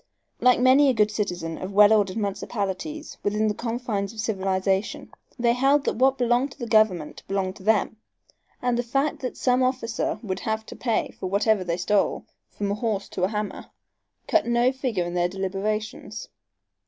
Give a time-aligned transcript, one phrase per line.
[0.39, 5.53] Like many a good citizen of well ordered municipalities within the confines of civilization, they
[5.53, 7.97] held that what belonged to the government belonged to them,
[8.63, 12.71] and the fact that some officer would have to pay for whatsoever they stole, from
[12.71, 13.67] a horse to a hammer,
[14.27, 16.29] cut no figure in their deliberations.